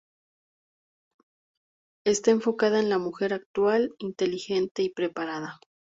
Está 2.05 2.31
enfocada 2.31 2.79
en 2.79 2.89
la 2.89 2.97
mujer 2.97 3.33
actual, 3.35 3.93
inteligente 3.99 4.81
y 4.81 4.89
preparada. 4.89 5.59